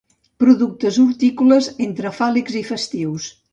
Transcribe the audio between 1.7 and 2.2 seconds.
entre